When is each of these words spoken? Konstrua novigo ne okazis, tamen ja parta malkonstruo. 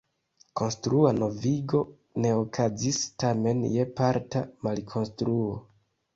Konstrua 0.59 1.11
novigo 1.17 1.81
ne 2.23 2.31
okazis, 2.39 2.99
tamen 3.25 3.63
ja 3.75 3.87
parta 4.01 4.43
malkonstruo. 4.71 5.47